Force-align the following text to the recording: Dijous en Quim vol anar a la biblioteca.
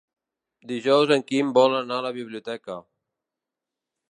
Dijous 0.71 1.13
en 1.17 1.25
Quim 1.29 1.53
vol 1.59 1.77
anar 1.81 2.01
a 2.01 2.05
la 2.07 2.13
biblioteca. 2.19 2.83